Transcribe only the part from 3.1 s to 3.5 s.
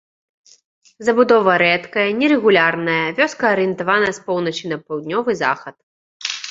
вёска